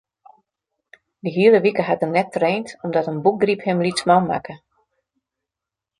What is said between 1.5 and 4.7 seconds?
wike hat er net traind omdat in bûkgryp him lytsman makke.